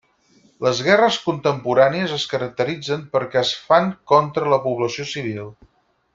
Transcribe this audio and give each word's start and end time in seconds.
Les 0.67 0.79
guerres 0.85 1.19
contemporànies 1.25 2.15
es 2.15 2.25
caracteritzen 2.31 3.03
perquè 3.17 3.39
es 3.43 3.53
fan 3.69 3.93
contra 4.15 4.55
la 4.57 4.61
població 4.67 5.07
civil. 5.13 5.47